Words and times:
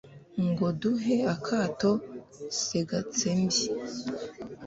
Ngo 0.47 0.65
duhe 0.81 1.17
akato 1.33 1.91
segatsembyi 2.61 3.67